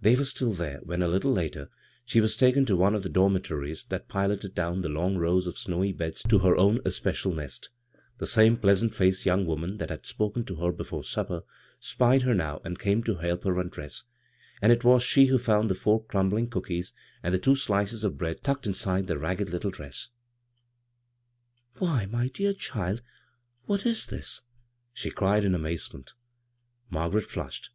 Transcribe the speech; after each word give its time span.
They 0.00 0.14
were 0.14 0.24
still 0.24 0.54
there 0.54 0.80
when, 0.84 1.02
a 1.02 1.06
little 1.06 1.32
later, 1.34 1.68
she 2.06 2.18
was 2.22 2.34
taken 2.34 2.64
to 2.64 2.78
one 2.78 2.94
of 2.94 3.02
the 3.02 3.10
dormitories 3.10 3.86
and 3.90 4.08
piloted 4.08 4.54
down 4.54 4.80
the 4.80 4.88
long 4.88 5.18
rows 5.18 5.46
of 5.46 5.58
snowy 5.58 5.92
beds 5.92 6.22
to 6.30 6.38
her 6.38 6.56
own 6.56 6.80
especial 6.86 7.30
nest 7.30 7.68
The 8.16 8.26
same 8.26 8.56
pleasant 8.56 8.94
faced 8.94 9.26
young 9.26 9.44
woman 9.44 9.76
tliat 9.76 9.90
had 9.90 10.06
spoken 10.06 10.46
to 10.46 10.54
her 10.64 10.72
before 10.72 11.04
supper 11.04 11.42
spied 11.78 12.22
her 12.22 12.32
now, 12.32 12.62
and 12.64 12.78
came 12.78 13.02
to 13.02 13.16
help 13.16 13.44
her 13.44 13.60
undress; 13.60 14.04
and 14.62 14.72
it 14.72 14.82
was 14.82 15.02
she 15.02 15.26
who 15.26 15.36
found 15.36 15.68
the 15.68 15.74
four 15.74 16.02
crumbling 16.04 16.48
cookies 16.48 16.94
and 17.22 17.34
the 17.34 17.38
two 17.38 17.54
slices 17.54 18.02
of 18.02 18.16
bread 18.16 18.42
tucked 18.42 18.66
inside 18.66 19.00
of 19.00 19.06
the 19.08 19.18
ragged 19.18 19.50
little 19.50 19.70
dress." 19.70 20.08
Why, 21.80 22.06
my 22.06 22.28
dear 22.28 22.54
child 22.54 23.02
[what 23.66 23.84
is 23.84 24.06
this?" 24.06 24.40
she 24.94 25.10
cried 25.10 25.44
in 25.44 25.54
amazement. 25.54 26.14
Margaret 26.88 27.26
flushed. 27.26 27.68